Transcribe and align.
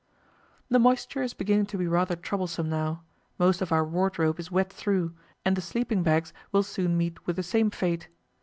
The 0.67 0.79
moisture 0.79 1.21
is 1.21 1.35
beginning 1.35 1.67
to 1.67 1.77
be 1.77 1.85
rather 1.85 2.15
troublesome 2.15 2.67
now; 2.67 3.03
most 3.37 3.61
of 3.61 3.71
our 3.71 3.85
wardrobe 3.85 4.39
is 4.39 4.49
wet 4.49 4.73
through, 4.73 5.13
and 5.45 5.55
the 5.55 5.61
sleeping 5.61 6.01
bags 6.01 6.33
will 6.51 6.63
soon 6.63 6.97
meet 6.97 7.27
with 7.27 7.35
the 7.35 7.43
same 7.43 7.69
fate. 7.69 8.07